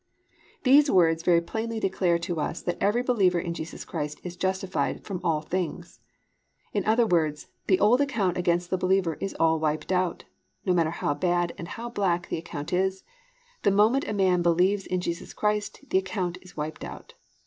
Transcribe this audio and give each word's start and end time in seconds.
"+ 0.33 0.63
These 0.63 0.89
words 0.89 1.21
very 1.21 1.41
plainly 1.41 1.79
declare 1.79 2.17
to 2.17 2.39
us 2.39 2.63
that 2.63 2.79
every 2.81 3.03
believer 3.03 3.37
in 3.39 3.53
Jesus 3.53 3.85
Christ 3.85 4.19
is 4.23 4.35
justified 4.35 5.03
"from 5.03 5.21
all 5.23 5.41
things." 5.41 5.99
In 6.73 6.83
other 6.85 7.05
words, 7.05 7.49
the 7.67 7.79
old 7.79 8.01
account 8.01 8.35
against 8.35 8.71
the 8.71 8.79
believer 8.79 9.13
is 9.21 9.35
all 9.39 9.59
wiped 9.59 9.91
out. 9.91 10.23
No 10.65 10.73
matter 10.73 10.89
how 10.89 11.13
bad 11.13 11.53
and 11.55 11.67
how 11.67 11.87
black 11.87 12.29
the 12.29 12.39
account 12.39 12.73
is, 12.73 13.03
the 13.61 13.69
moment 13.69 14.07
a 14.07 14.13
man 14.13 14.41
believes 14.41 14.87
in 14.87 15.01
Jesus 15.01 15.33
Christ, 15.35 15.85
the 15.91 15.99
account 15.99 16.39
is 16.41 16.57
wiped 16.57 16.83
out. 16.83 17.13